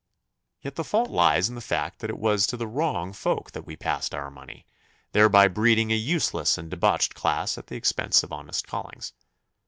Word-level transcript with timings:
Yet 0.61 0.77
the 0.77 0.83
fault 0.83 1.11
lies 1.11 1.47
in 1.47 1.53
the 1.53 1.61
fact 1.61 1.99
that 1.99 2.09
it 2.09 2.17
was 2.17 2.47
to 2.47 2.57
the 2.57 2.65
wrong 2.65 3.13
folk 3.13 3.51
that 3.51 3.67
we 3.67 3.75
passed 3.75 4.15
our 4.15 4.31
money, 4.31 4.65
thereby 5.11 5.47
breeding 5.47 5.91
a 5.91 5.95
useless 5.95 6.57
and 6.57 6.71
debauched 6.71 7.13
class 7.13 7.55
at 7.55 7.67
the 7.67 7.75
expense 7.77 8.23
of 8.23 8.31
honest 8.33 8.65
callings. 8.67 9.13